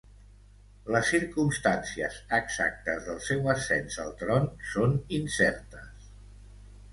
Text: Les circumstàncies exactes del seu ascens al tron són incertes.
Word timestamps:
Les 0.93 1.09
circumstàncies 1.15 2.17
exactes 2.37 3.03
del 3.09 3.19
seu 3.27 3.45
ascens 3.55 3.99
al 4.05 4.11
tron 4.23 4.49
són 4.71 4.97
incertes. 5.21 6.11